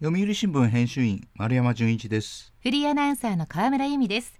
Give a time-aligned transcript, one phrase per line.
[0.00, 2.52] 読売新聞編集員丸山純一です。
[2.62, 4.38] フリーアナウンサーの河村由美です。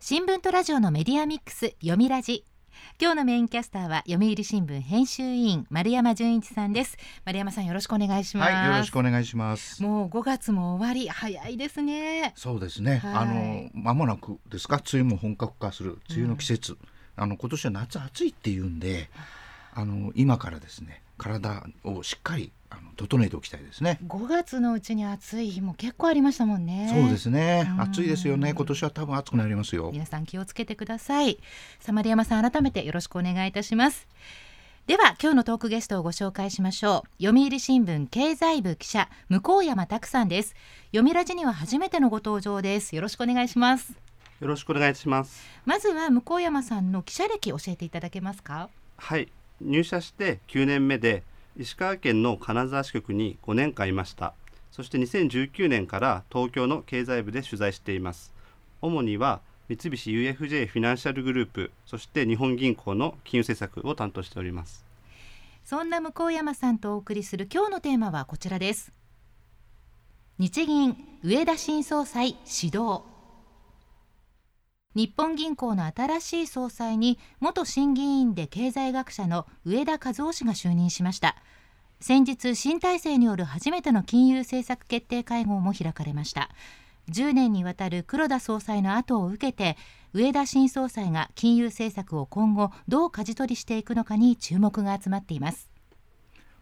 [0.00, 2.44] 新聞とラジオのメディアミックス読みラジ。
[3.00, 6.96] 今日のメインキャスターは読売新聞編集員丸山純一さんです。
[7.24, 8.52] 丸山さんよろしくお願いします。
[8.52, 9.80] はいよろしくお願いします。
[9.80, 11.08] もう5月も終わり。
[11.08, 12.32] 早いですね。
[12.34, 14.78] そうですね、はい、あの間もなくですか？
[14.92, 16.78] 梅雨も本格化する梅雨の季節、うん、
[17.14, 19.08] あの今年は夏暑いっていうんで
[19.72, 23.98] あの今からですね体をしっかりあの整えておきたいですね。
[24.06, 26.90] 5月のうちに暑い日も結構ありましたもんね。
[26.92, 27.70] そうですね。
[27.78, 28.54] 暑いですよね。
[28.54, 29.90] 今年は多分暑くなりますよ。
[29.92, 31.38] 皆さん気をつけてください。
[31.80, 34.06] さ丸山さん改めてよろしくお願いいたします。
[34.86, 37.22] では今日のトークゲストをご紹介しましょう。
[37.24, 40.54] 読売新聞経済部記者向山拓さんです。
[40.90, 42.94] 読みラジには初めてのご登場です。
[42.94, 43.94] よろしくお願いします。
[44.40, 45.42] よろしくお願いします。
[45.64, 48.68] まずは向山さんの記者歴教えていただけますか？
[48.96, 49.28] はい。
[49.60, 51.22] 入社して9年目で
[51.58, 54.34] 石川県の金沢支局に5年間いました。
[54.70, 58.32] そして2019年から東京の経済部で取材しています。
[58.82, 64.84] 主には三菱 UFJ フィナンシャルグループそして日本銀行の金融政策を担当しております。
[65.64, 68.92] そんな向山さんとお送りする今日のテーマはこちらです。
[70.38, 73.15] 日銀上田新総裁指導。
[74.96, 81.36] 日本銀行の新しい総裁に元審議員で経済学者の上田和夫氏が就任しました。
[82.00, 86.48] 先日新体制による初めての金融政策決定会合も開かれました。
[87.10, 89.76] 10年にわたる黒田総裁の後を受けて
[90.14, 95.70] 上田新総裁が金融政策を今後どう舵取りしていくのかに注目が集まっています。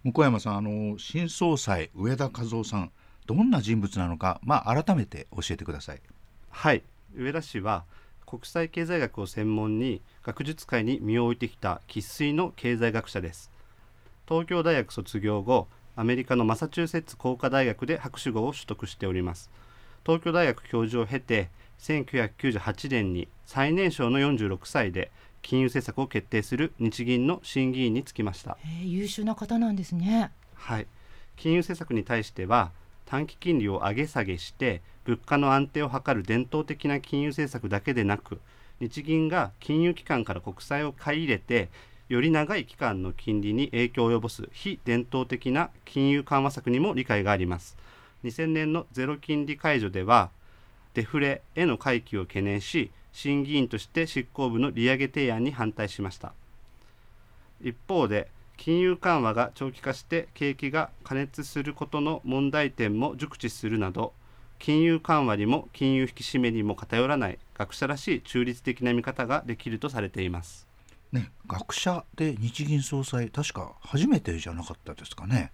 [0.02, 2.90] 向山さんあの新総裁上田和夫さん
[3.27, 6.02] どんな人物なのかまあ改めて教えてください。
[6.50, 6.82] はい。
[7.16, 7.84] 上田氏は
[8.34, 13.52] 国際経済学を専門に学術界に身を置いてきた生粋の経済学者です。
[14.28, 19.52] 東京大学卒業後アメリカのマサチューセッツ工科大学で博士号を取得しております。
[20.05, 25.12] 東京大学教授を経て1998年に最年少の46歳で
[25.42, 30.33] 金融政策を決定する日銀の審議員につきました、えー、優秀な方なんですね。
[30.55, 30.89] はい。
[31.36, 32.72] 金融政策に対しては
[33.14, 38.41] 短期金利を上げ下げして物価の安定を図る伝統的な金融政策だけでなく
[38.80, 41.69] 日銀が金融機関から国債を買い入れて
[42.08, 47.77] より長い期間の金利に影響を及ぼす非伝統的な金融緩和策にも理解があります。
[48.25, 50.31] 2000年のゼロ金利解除では
[50.95, 56.33] デフレへの回帰を懸念し審議員として執行部の利上げ提案に反対しました。
[57.63, 64.12] 一方で金融緩和が長期化して景気が過熱することの問題点も熟知するなど
[64.58, 70.66] 金融緩和にも金融引き締めにも偏らない学者らしい中立的な見方ができるとされています。
[71.12, 75.52] ね、学者で日銀総裁確か初めてじゃなかったですかね。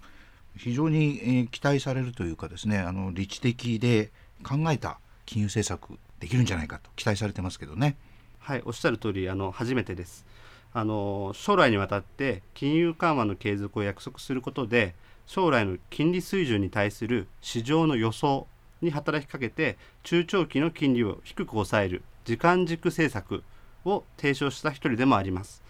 [0.57, 4.11] 非常に、えー、期待されるというかですねあの理知的で
[4.43, 7.97] 考えた金融政策できるんじゃないかと期待されてますけどね。
[8.39, 10.25] はいおっしゃる通りあの初めてです
[10.73, 14.95] あの将来にわたって金融緩和の継続を約束することで
[15.27, 18.47] 将来の金利水準に対する市場の予想
[18.81, 23.43] に働きかけて中長期の金利を低く抑える時間軸政策
[23.85, 25.63] を提唱した一人でもあります。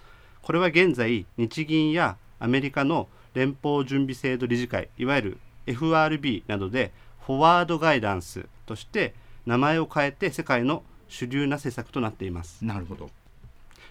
[0.43, 6.93] これは現在日銀やアメリカの連邦準備制度理事会いわゆる FRB などで
[7.27, 9.15] フォワードガイダンスとして
[9.47, 12.65] 名前を変えて世界の主流な政策となっています。
[12.65, 13.11] なるほど。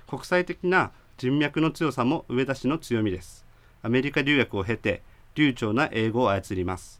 [0.09, 3.45] 国際的な人脈の強さも上田氏の強みです。
[3.83, 5.03] アメリカ留学を経て
[5.35, 6.99] 流暢な英語を操ります。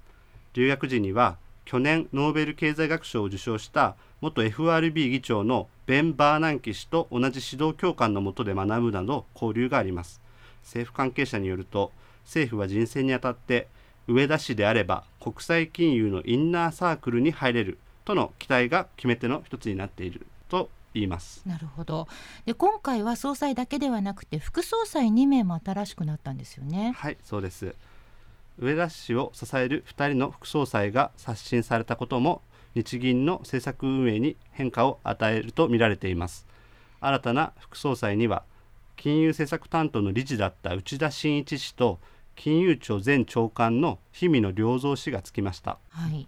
[0.54, 10.22] 留学時には去年ノーベル経済学賞を受賞した元 FRB 議長のベン・バーナンキ氏と同じ指導教官の下で学ぶなど交流があります。
[10.62, 11.92] 政府関係者によると
[12.26, 13.70] 政府は人選にあたって
[14.08, 20.28] 上田氏であれば国際金融のインナーサークルに入れるとの期待が決め手の一つになっている。
[20.48, 21.42] と言います。
[21.46, 22.08] なるほど。
[22.46, 26.94] で今回は総裁だけではなくて副総裁2名も新しくなったんですよね。
[26.98, 27.76] はいそうです。
[28.60, 32.42] 上田氏を支える2人の副総裁が刷新されたことも
[32.76, 36.46] 日銀の政策運営に変化を与えるとみられています。
[37.02, 38.44] 新たな副総裁には
[38.96, 42.00] 金融政策担当の理事だった内田真一氏と
[42.36, 46.28] 金融庁前長官の氷見野良三氏がつきました、はい、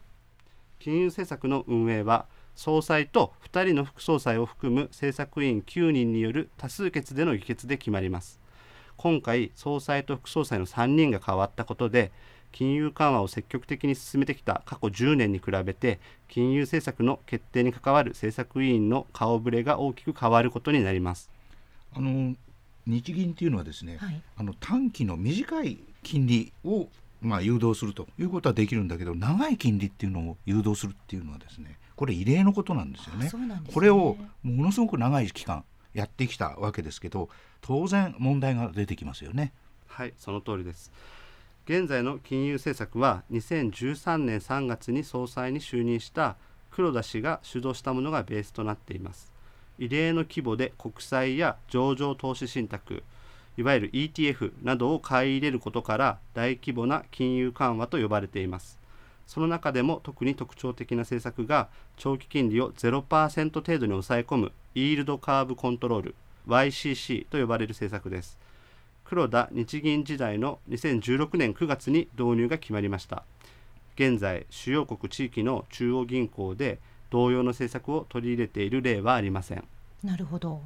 [0.80, 2.26] 金融政策の運営は
[2.56, 8.40] 総裁と2人の副総裁を含む政策委員9人による多数決での議決で決まります。
[8.98, 12.12] 今回総裁と副総裁の3人が変わったことで
[12.52, 21.32] 金融緩和を積極的に進めてきた過去10年に比べて金融政策の決定に関わる政策委員の顔ぶれが大きく変わることになります。
[21.94, 22.36] あの
[22.86, 26.90] 日銀っていうのはですね、はい、あの短期の短い金利を
[27.22, 33.26] まあ、誘導するということはできるんだけど長い金利っていうのを誘導するっていうのはですねこれ異例のことなんですよね。
[33.26, 35.64] ねこれをものすごく長い期間
[35.94, 37.30] やってきたわけですけど
[37.62, 39.54] 当然問題が出てきますよね。
[39.88, 40.92] はいその通りです
[41.66, 46.38] 現在の金融政策は2013年3月に総裁に就任した
[46.72, 49.32] 黒田氏が主導したものがベースとなっています
[49.78, 53.04] 異例の規模で国債や上場投資信託
[53.58, 58.80] いわゆる ETF などを買い入れることから大規模な金融緩和と呼ばれています。
[59.28, 66.16] その中でも特に特徴的な政策が長期金利を0%程度に抑え込むイールドカーブコントロール
[66.48, 68.38] YCC と呼ばれる政策です。
[69.06, 73.24] 黒田日銀時代の2016年9月に導入が決まりました。
[73.96, 79.64] 現在主要国地域の中央銀行で同様の政策を取り入れている例はありません。
[80.04, 80.62] なるほど。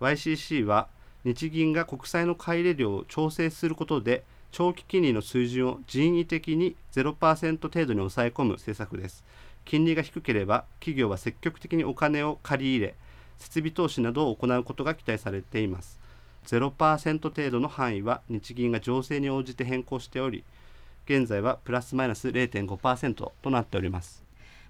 [0.00, 0.88] YCC は
[1.24, 9.24] 日銀が国債の買い入れ量を調整することで長期金利の水準を人為的に0%程度に抑え込む政策です。
[9.64, 12.94] 金利が低ければ企業は積極的にお金を借り入れ
[13.38, 16.00] 設備投資などを行うことが期待されています。
[16.46, 20.42] 0%程度の範囲は日銀が情勢に応じて変更しており
[21.04, 24.21] 現在はプラスマイナス0.5%となっております。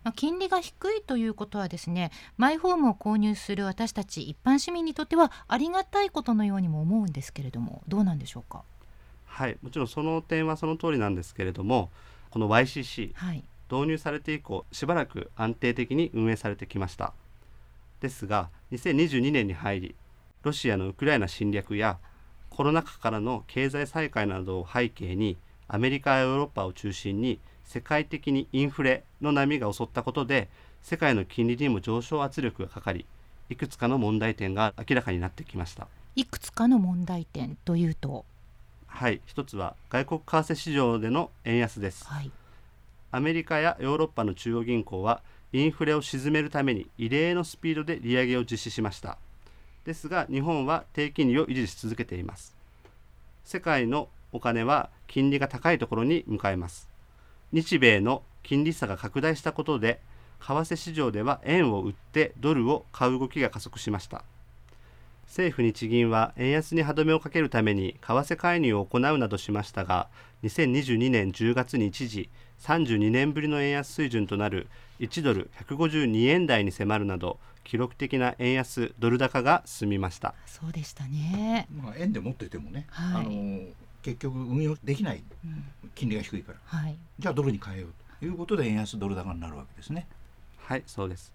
[0.04, 8.62] まあ、金利が低いということはですねマイホームを購入する私たち一般市民にとってはありがたいことのようにも思うんですけれどもどうなんでしょうか？
[9.26, 11.90] はいもちろんその点はその通りなんですけれども
[12.30, 17.12] この YCC、はい、導入されて以降しばらく安定的に運営されてきました。
[18.00, 19.94] ですが2022年に入り
[20.42, 21.98] ロシアのウクライナ侵略や
[22.50, 25.38] コロナ禍からの経済再開などを背景に
[25.68, 27.38] アメリカやヨーロッパを中心に
[27.72, 30.50] 世界的にインフレの波が襲ったことで
[30.82, 33.06] 世界の金利にも上昇圧力がかかり
[33.48, 35.88] いくつかの問題点が明らかになってきました。
[36.14, 38.26] いくつかの問題点というと？
[38.88, 42.30] はい一つは外国為替市場での円安です、はい、
[43.10, 45.22] アメリカやヨーロッパの中央銀行は
[45.54, 49.16] インフレを鎮めるために異例のスピードで利上げを実施しました。
[49.86, 52.54] ですが日本は低金利を維持し続けています。
[53.44, 56.88] 世界のお金は金利が高いところに向かいます
[57.52, 60.00] 日米の金利差が拡大したことで
[60.40, 64.24] 為替市場では円を売ってドルを買う動きが加速しました。
[65.26, 70.08] 政府日銀は円安に歯止めをかけるために為替介入を行うなどしましたが
[70.42, 72.28] 2022年10月に一時
[72.60, 74.68] 32年ぶりの円安水準となる
[75.00, 80.34] 1ドル152円台に迫るなど記録的な円安ドル高が進みました。
[80.46, 83.62] そうでしたね、まあ、円で持っていてもね、はい、あの
[84.02, 85.22] 結局運用できない、
[85.94, 87.90] 金利が低いから、はい、じゃあドルに変えよう
[88.20, 90.06] ということで円安ドル高になるわけですね。
[90.58, 91.32] はいそうです。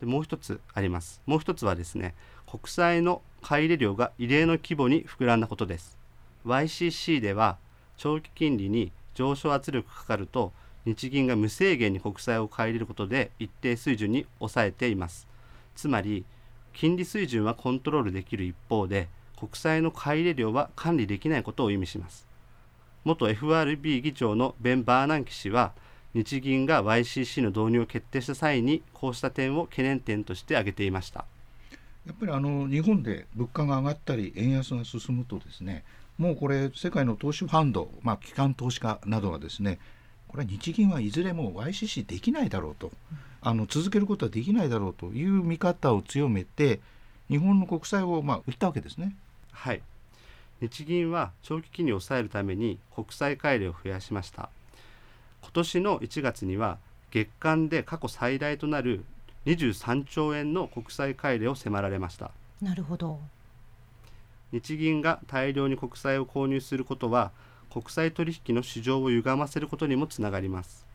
[0.00, 1.20] でもう一つあります。
[1.26, 2.14] もう一つはですね
[2.46, 5.96] 国債の買い入れ量が異例の規模に膨らんだことです。
[6.44, 7.58] YCC では
[7.96, 10.52] 長期金利に上昇圧力かかると
[10.84, 15.26] 日銀が無制限に国債を買い入れることで一定水準に抑えています。
[15.74, 16.24] つまり
[16.72, 22.26] 金利水準はコントロールできる一方で国債の買い入れ量は管理できないことを意味します
[23.04, 25.72] 元 FRB 議長のベン・バーナンキ氏は
[26.14, 31.24] 日銀が YCC の導入を決定した際にこうした点を懸念点として挙げていました
[32.06, 35.84] やっぱりあの日本で物価が上がったり円安が進むとですね
[36.18, 39.78] もうこれ世界の投資ファンド、まあ、機関投資家などはですね
[40.28, 42.90] これは日銀はいずれも YCC できないだろうと、
[43.40, 46.80] あの続けることはできないだろうという見方を強めて
[47.28, 49.14] 日本の国債をまあ売ったわけですね。
[49.56, 49.82] はい。
[50.60, 54.50] 日銀は長期金利を抑えるために国債買い入れを増やしました。
[55.42, 56.78] 今年の1月には
[57.10, 59.04] 月間で過去最大となる
[59.46, 62.30] 23兆円の国債買い入れを迫られました。
[62.60, 63.18] なるほど。
[64.52, 67.32] 日銀が大量に国債を購入することは
[67.72, 70.86] 国際取引の市場を歪ませることにもつながります。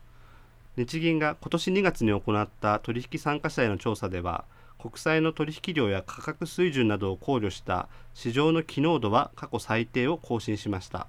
[0.76, 4.44] 日銀が今年2月に行った取引参加者への調査では
[4.82, 11.06] 国債の取引量や価格水準などを考慮した市場の機能度は過去最低を更新しました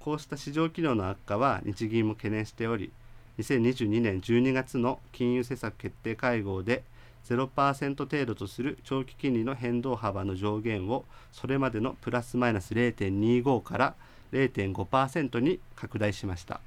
[0.00, 2.90] こうした市場機能の悪化は日銀も懸念しており
[3.38, 6.84] 2022年12月の金融政策決定会合で
[7.28, 13.94] 0%程度とする長期金利の変動幅の上限をそれまでのプラスマイナス0.25から
[14.32, 16.60] 0.5%に拡大しました。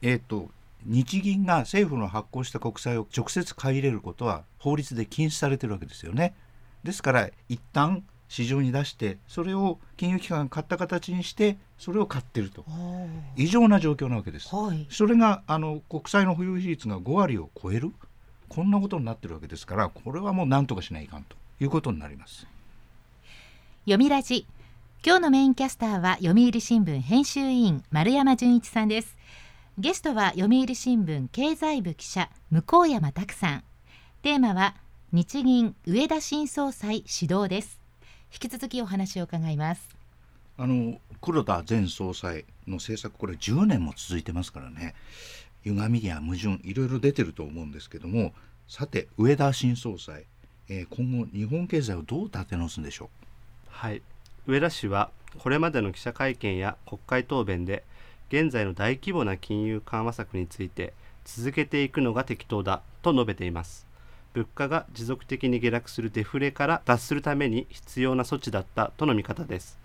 [0.00, 0.48] えーと、
[0.84, 6.34] 日銀が政府の発行した国債を直接買い入れることは法律で禁止されてるわけですよね。
[6.84, 12.64] ですから一旦市場に出してそれを金融機関が買った形にしてそれを買ってると
[13.36, 14.54] 異常な状況なわけです。
[14.54, 17.92] はい、それがあの国債の保有比率が5割を超える
[18.48, 22.46] こんなことになってるわけですからこれはもう何とかしないかんということになります。
[23.84, 24.46] 読みラジ
[25.04, 29.16] 今日のメインキャスターは読売新聞編集委員丸山純一さんです
[29.80, 33.64] ゲストは読売新聞経済部記者向山拓さん。
[34.22, 34.74] テーマは
[35.12, 37.78] 日銀上田新総裁指導です。
[38.32, 39.88] 引き続きお話を伺います。
[40.56, 44.96] あの黒田前総裁の政策これ10年も続いてますからね。
[45.62, 48.32] 歪みや矛盾いろいろ出てると思うんですけども。
[48.66, 50.24] さて上田新総裁、
[50.68, 53.08] えー、今後日本経済をどう立て直すんでしょう？
[53.68, 54.02] はい。
[54.44, 57.84] 上田氏はこれまでの記者会見や国会答弁で
[58.28, 60.92] 現在の大規模な金融緩和策について
[61.24, 63.86] 続けていくのが適当だと述べています。
[64.34, 69.78] 物価が持続的に下落するデフレから脱するために必要な措置だったとの見方です。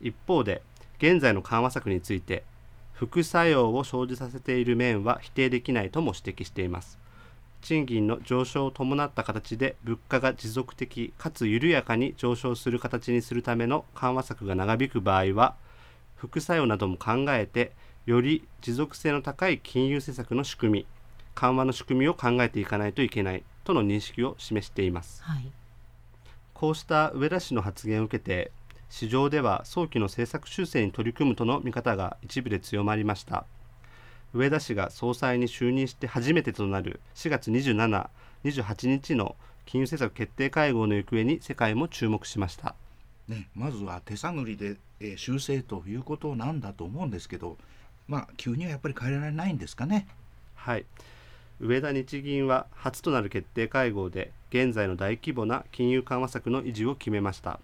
[0.00, 0.62] 一方で
[0.98, 2.44] 現在の緩和策について
[2.92, 6.98] 副作用を生じさせている面は否定できないとも指摘しています。
[7.60, 15.54] 賃金の上昇を伴った形で物価が持続的かつ緩やかに上昇する形にするための緩和策が長引く場合は
[16.26, 17.72] 副作用なども考えて
[18.06, 20.86] より持続性の高い金融政策の仕組み
[21.34, 25.52] 緩和の仕組みを考えていかないといけないとの認識を示しています、はい、
[26.54, 28.52] こうした上田氏の発言を受けて
[28.88, 33.44] 市場では早期の政策修正に取り組むとの見方が一部で強まりました。
[34.32, 38.08] 上田氏が総裁に就任して初めてとなる4月27、
[38.44, 42.74] 28日の金融政策決定会合の行方に世界も注目しました。
[43.28, 47.58] ね、まずは手探りで、えー、修正ということなんだと思うんですけど、
[48.08, 50.06] まあ、急にはやっぱり変えられないんですかね？
[50.54, 50.86] はい。
[51.60, 57.60] 上田日銀は初となる決定会合で現在の大規模な金融緩和策の維持を決めました。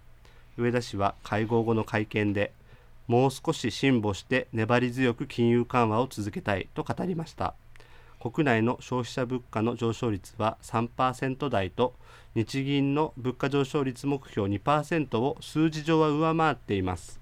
[0.57, 2.53] 上田氏は会合後の会見で
[3.07, 7.55] もう少し辛抱して粘り強く金融緩和を続けたいと語りました。
[8.19, 11.95] 国内の消費者物価の上昇率は3%台と
[12.35, 17.20] 日銀の物価上昇率目標2%を数字上は上回っています。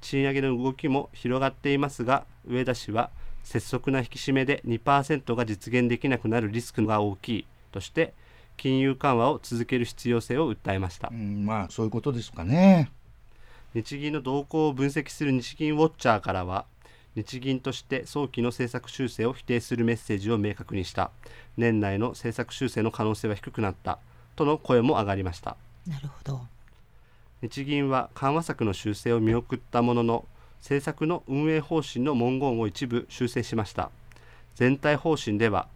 [0.00, 3.10] 賃上げの動きも広がっていますが上田氏は
[3.44, 8.12] 拙速な引き締めで2%が実現できなくなるリスクが大きいとして
[8.56, 12.90] 金融緩和を続ける必要性を訴えました、うん、まあそういうことですかね。
[13.74, 16.64] 日銀の動向を分析する日銀ウォッチャーからは
[17.14, 21.10] 日銀として早期の政策修正を否定するメッセージを明確にした。
[21.56, 23.98] 年内の政策修正の可能性は低くなった
[24.36, 25.56] との声も上がりました。
[25.86, 26.40] なるほど
[27.42, 30.24] 日銀は緩和策の修正を見送ったものの
[30.60, 33.90] 政策の運営方針の文言を一部修正しました。
[34.56, 35.68] 全体方針では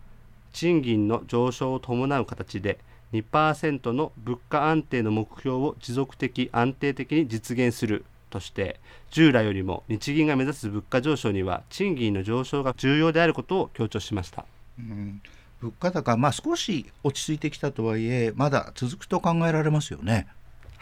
[0.53, 2.79] 賃金の上昇を伴う形で
[3.13, 8.05] 2%の物価安定の目標を持続的安定的に実現する。
[8.33, 14.47] として従来よりも日銀が目指す物価上昇には賃金の上昇が重要であることを強調しました、
[14.79, 15.21] うん、
[15.61, 20.27] 物価高、まあ、少し落ち着いてきたとはいえまだ続くと考えられますよね。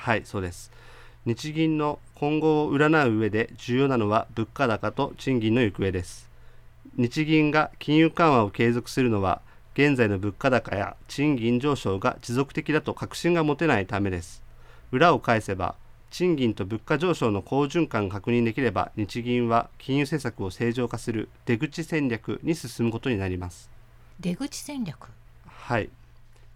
[0.00, 0.72] はいそうです。
[1.26, 6.30] 日銀の今後を占う上で重要なのは物価高と賃金の行方です。
[6.96, 9.42] 日銀が金融緩和を継続するのは
[9.74, 14.42] 現在の物価高や賃金上昇が持続的だと確信が持てないためです。
[14.90, 15.74] 裏を返せば
[16.10, 23.68] 賃金と物価上昇の好循環が確認できれば日銀は金融政策を正常化する出口戦略に進むことになります。
[24.18, 25.10] 出口戦略？
[25.46, 25.90] はい。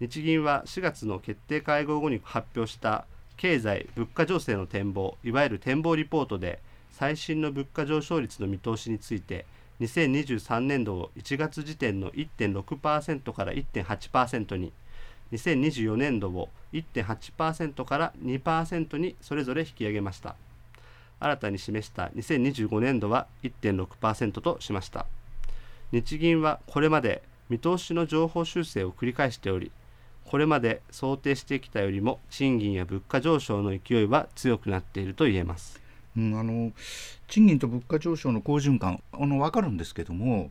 [0.00, 3.04] 日銀は4月の決定会合後に発表した
[3.36, 6.60] 経済物価情勢の展望いわゆる展望リポートで
[6.92, 9.46] 最新の物価上昇率の見通しについて
[9.80, 14.72] 2023年度を1月時点の1.6%から1.8%に
[15.32, 20.36] 2024年度を1.8%から2%にそれぞれ引き上げました。
[21.18, 25.06] 新たに示した2025年度は1.6%としました。
[25.92, 29.70] 日銀はこれまで見通しの情報修正を繰り返しており
[30.24, 35.80] これまで想定してきたよりも賃金や物価上昇の勢いは強くなっていると言えます。
[36.16, 36.72] うん、あの
[37.28, 40.50] 賃金と物価上昇の好循環あの分かるんですけども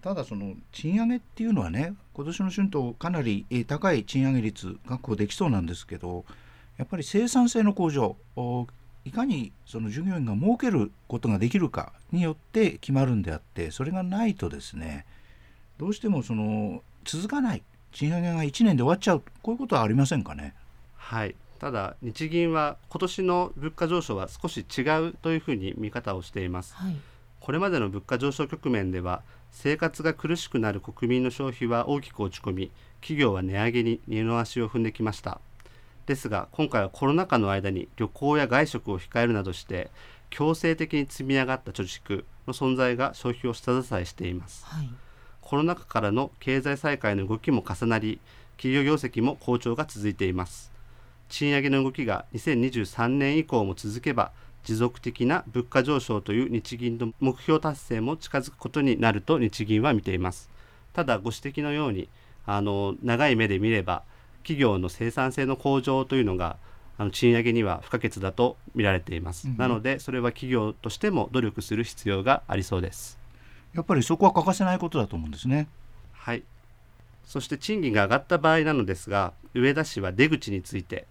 [0.00, 6.24] ただその賃上げっていうのはね今年の春闘かなり高い賃上げ率確保できそうなんですけど
[6.78, 8.16] やっぱり生産性の向上
[9.04, 15.04] いかにその従業員が儲けることができるかによって決まるんであってそれがないとですね
[15.78, 20.54] どうしてもその続かない賃上げが1年で終わっちゃうこういうことはありませんかね？
[20.96, 21.34] はい。
[21.58, 24.80] ただ日銀は今年の物価上昇は少し違
[25.10, 26.96] うというふうに見方をしています、はい、
[27.38, 29.22] これまでの物価上昇局面では
[29.52, 35.40] 生活が苦しくなる国民の消費は大きく落ち込み企業は値上げに二の足を踏んできました。
[36.06, 39.88] ですが今回はコロナ禍の間に旅行や外食を控えるなどして
[40.30, 44.90] 強制的に積み上がった貯蓄の存在が消費を下支えしています、はい、
[45.52, 48.20] コロナ禍からの経済再開の動きも重なり
[48.56, 50.72] 企業業績も好調が続いています。
[51.28, 54.32] 賃上げの動きが2023年以降も続けば
[54.64, 60.48] 持続的な物価上昇という日銀の目標達成も近づくことになると日銀は見ています。
[60.94, 62.08] ただご指摘のように
[62.46, 64.04] あの長い目で見れば
[64.38, 66.56] 企業の生産性の向上というのが
[66.96, 73.21] あの賃上げには不可欠だと見られています、うん、なのでそれは企業としても努力する必要がありそうです
[73.74, 75.68] やっぱりそこは欠かせないことだと思うんですね。
[76.12, 76.42] はい。
[77.24, 81.06] そして賃金が上がった場合なのですが上田市は出口について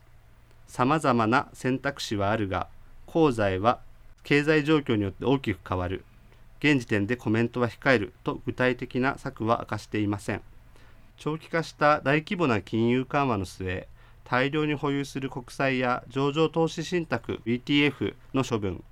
[0.68, 2.68] さまざまな選択肢はあるが
[3.08, 3.80] 功罪は
[4.24, 6.03] 経済状況によって大きく変わる。
[6.60, 10.41] 現時点でコメントは控えると具体的な策は明かしていません。
[11.18, 13.88] 長期化した大規模な金融緩和の末
[14.24, 18.84] 大量に保有する国債や上場投資信託 ETF の処分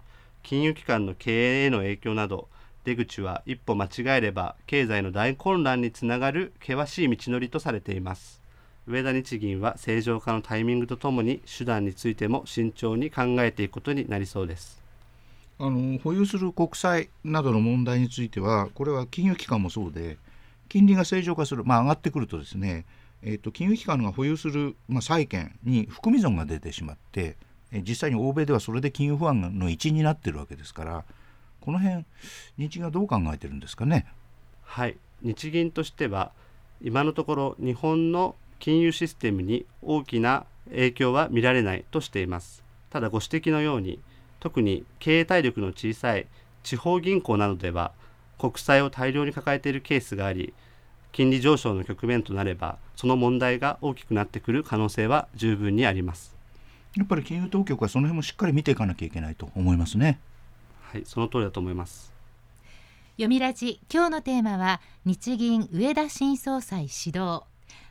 [0.43, 2.47] 金融機関の経営への影響など
[2.89, 8.41] 出口は一歩間違えれば経済の大混乱につながる険しい道のりとされています。
[8.87, 14.81] 上田日銀は正常化のタイミングとともに手段についても慎重に考えていくことになりそうです。
[15.59, 20.17] あの保有する国債などの問題についてはこれは金融機関もそうで
[20.67, 22.85] 金利が正常化する、まあ、上がってくるとですね
[23.21, 27.35] えーと、金融機関が保有する、まあ、債券に含み損が出てしまって、
[27.71, 31.03] え、実際に欧米ではそれで金融不安の一因になっているわけですから
[31.69, 32.03] この辺
[32.57, 34.07] 日銀はどう考えてるんですかね？
[34.63, 34.97] はい。
[35.21, 36.31] 日銀としては
[36.81, 42.63] 今のところ日本の金融システムに大きな影響は見られないとしています。
[42.89, 43.99] ただご指摘のように
[44.39, 46.25] 特に経営体力の小さい
[46.63, 47.91] 地方銀行などでは
[48.39, 50.55] 国債を大量に抱えているケースがあり
[51.11, 56.35] 金利上昇の局面となればその問題が大きくなってくる可能性は十分にあります。
[56.95, 60.19] やっぱり金融当局はその辺もしっかり見ていかなきゃいけないと思いますね
[60.91, 62.11] はいその通りだと思います。
[63.11, 63.79] 読みラジ。
[63.93, 67.43] 今日のテーマは日銀上田新総裁指導。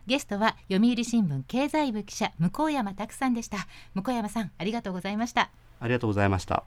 [0.09, 3.69] ゲストは読売新聞経済部記者向山拓さんでした。
[3.95, 5.51] 向山さんありがとうございました。
[5.79, 6.65] ありがとうございました。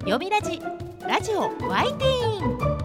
[0.00, 0.60] 読みラジ
[1.00, 2.78] ラジオワイティーン。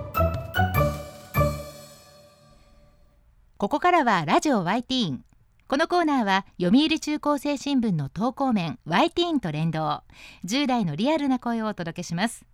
[3.57, 5.25] ここからはラジオ y ティーン
[5.73, 10.03] このコーナーは読売中高生新聞の投稿面 y ティーンと連動。
[10.45, 12.45] 10代のリアルな声をお届けします。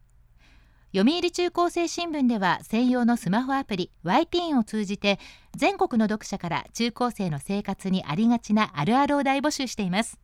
[0.95, 5.19] 読売中高生新聞では専用のスマホアプリ y ティーンを通じて
[5.53, 10.17] 全国の読者から中高生の生活にありがちなあるあるを大募集しています。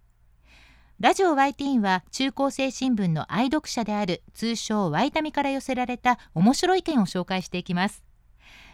[1.01, 8.04] ラジオ y ティーンは中高生新聞の愛読者である通称ワイタミから寄せられた面白い意見を紹介していきます。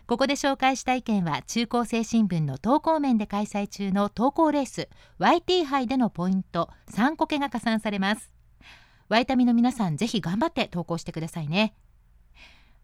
[0.07, 8.33] ここで紹介した意見は中高生新聞の投稿面で開催中の投稿レース YT 杯でのポイント3個けが加算されます。
[9.07, 11.73] ワイタミの皆さんぜひ頑張って投稿してくださいね。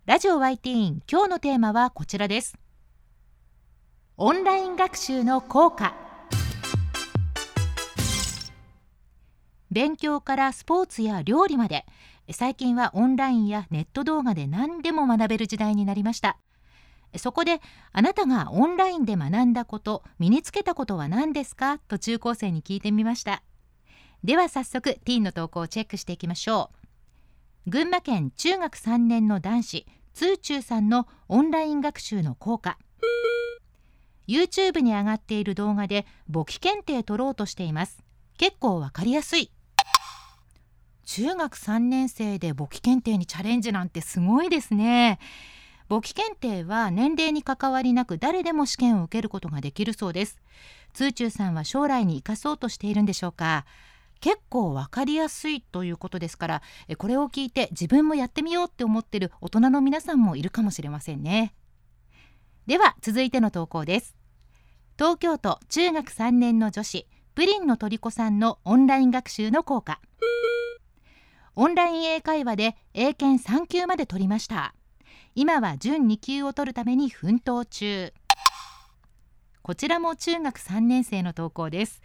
[0.06, 2.58] ラジオ YT 今日のテーマはこちらです。
[4.16, 5.96] オンライン学習の効果。
[9.70, 11.86] 勉強からスポーツや料理まで。
[12.32, 16.38] 最近はオンラインやネット動画で何でも学べる時代になりました。
[17.16, 17.62] そこで
[17.94, 21.80] あなたがオンラインで学んだこと身につけたことは何ですか？
[21.88, 23.42] と中高生に聞いてみました。
[24.24, 26.72] では早速ティーンの投稿をチェックしていきましょ
[27.66, 27.70] う。
[27.70, 32.78] 群馬県中学3年の男子通中さんのオンライン学習の効果。
[34.28, 38.04] YouTube に上がっている動画で簿記検定取ろうとしています。
[38.38, 39.52] 結構わかりやすい。
[41.06, 45.20] 中学3年生で簿記検定にチャレンジなんてすごいですね。
[45.88, 50.40] 簿記検定は年齢に関わりなく誰でも試験を受けることができるそうです。
[50.94, 53.66] 通中さんは将来に生かそうとしているんでしょうか？
[54.20, 56.62] 結構わかりやすいということですから
[56.98, 61.54] これを聞いて自分もやってみようって思ってる大人の皆さんもいるかもしれませんね。
[62.66, 64.16] では続いての投稿です。
[64.98, 70.02] 東京都中学3年の女子プリンのとりこさんのオンライン学習の効果。
[71.56, 74.74] オンライン英会話で英検3級まで取りました。
[75.40, 78.12] 今は準2級を取るために奮闘中。
[79.62, 82.02] こちらも中学3年生の投稿です。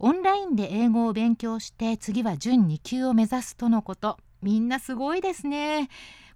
[0.00, 4.18] オンラインで英語を勉強して次は準2級を目指すとのこと。
[4.42, 5.88] みんなすごいですね。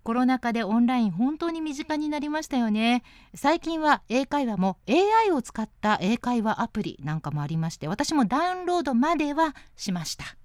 [0.05, 3.03] コロナ禍でオンライン本当に身近になりましたよね。
[3.35, 10.37] 最近は英会話も AI を使った英会話アプリなんかもありまして私もダウンロードまではしました。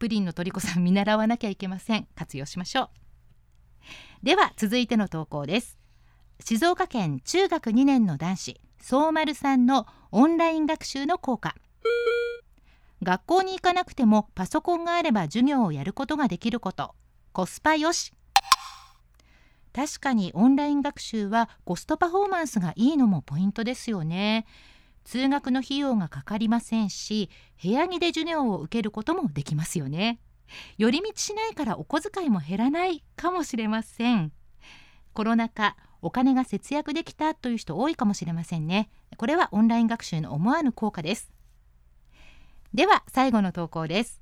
[0.00, 2.08] プリンのとりこさん見習わなきゃいけません。
[2.16, 3.07] 活用しましょう。
[4.22, 5.78] では続いての投稿です。
[6.44, 11.54] 静岡県中学2年の男子相丸さんのオンライン学習の効果。
[13.02, 16.94] 学校に行かなくてもパソコンがあれば授業をやることができること。
[17.32, 18.12] コスパよし。
[19.72, 24.46] 確かにオンライン学習はコストパフォーマンスがいいのもポイントですよね。
[25.04, 27.30] 通学の費用がかかりませんし
[27.62, 30.18] 部屋着で授業を受けることもできますよね。
[30.76, 34.32] 寄り道しないからお小遣いも減らないかもしれません。
[35.12, 38.90] コロナ禍お金が節約できたという人多いかもしれませんね。
[39.16, 41.32] これはオンライン学習の思わぬ効果です。
[42.72, 44.20] では最後の投稿です。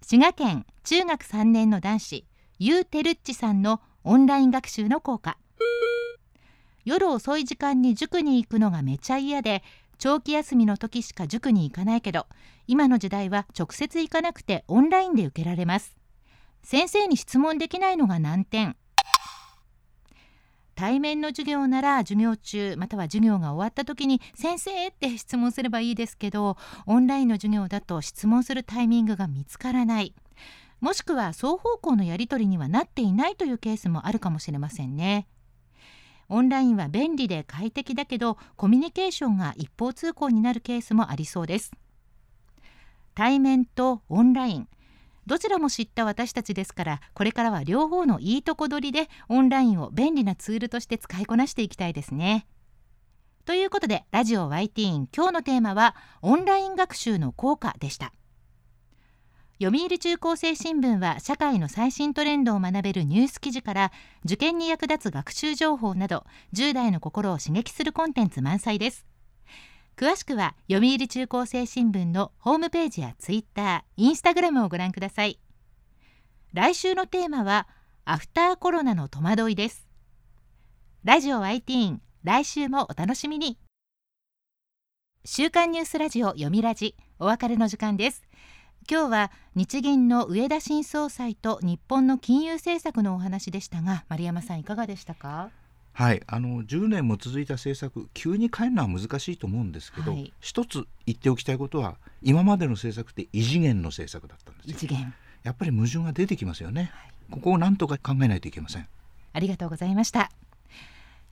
[0.00, 2.26] 滋賀県中学3年の男子
[2.58, 5.36] ユーテルッチさんのオンライン学習の効果。
[6.84, 9.62] 夜遅い時間に塾に行くのがめちゃ嫌で
[9.98, 12.26] 長期休みの時しか塾に行かないけど
[12.66, 15.96] 今の時代は直接行かなくてオンラインで受けられます
[16.62, 18.76] 先生に質問できないのが難点
[20.74, 30.14] 対面の授業なら授業中または授業が終わった時に「先生!」って質問すればいいですけどオンラインの授業だと質問するタイミングが見つからない
[30.80, 35.26] もしくは双方向のやり取りにはなっていないというケースもあるかもしれませんね。
[36.28, 41.72] オンラインは便利で快適だけどコミュニケーションが一方通行になるケースもありそうです
[43.14, 44.68] 対面とオンライン
[45.26, 52.46] どちらも知った私たちですからこれからは両方のいいとこ取りでオンラインを便利なツールとして使いこなしていきたいですね。
[53.46, 58.12] ということでラジオ YT 今日のテーマはオンライン学習の効果でした。
[59.62, 63.92] 読売中高生新聞は社会の最新トレンドを学べるニュース記事から
[64.24, 69.06] 受験に役立つ学習情報など10代の心を刺激するコンテンツ満載です。
[69.96, 75.38] 詳しくは読売中高生新聞のホームページやツイッター、インスタグラムをご覧ください。
[76.52, 77.68] 来週のテーマは
[78.04, 79.86] アフターコロナの戸惑いです。
[81.04, 83.56] ラジオ IT 来週もお楽しみに。
[85.24, 88.24] 週刊ニュースラジオ読みラジお別れの時間です。
[88.88, 95.48] 今日は日銀の上田新総裁と日本の金融政策のお話でしたが丸山さんいかがでしたか？
[95.92, 105.14] はいあの10年も続いた政策急に変えるのは難しいと思うんですけど、はい、一つ言っておきたいことは今までの政策って異次元の政策だったんです異次元。
[105.44, 108.88] やっぱり矛盾が出てきますよね、はい、ここを何とか考えないといけません。
[109.32, 110.30] ありがとうございました。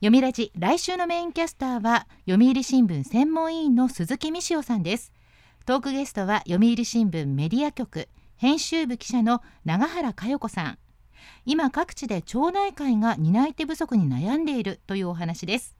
[0.00, 5.12] 読みラジ来週のメインキャスターは読売新聞専門委員の鈴木美潮さんです
[5.64, 10.78] トークゲストは読売新聞メディア局編集部記者の永原佳代子さん。
[11.46, 15.76] 今各地で町内会が担い手不足に悩んでいるというお話です。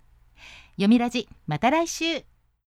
[0.77, 2.32] 読みラジまた来週。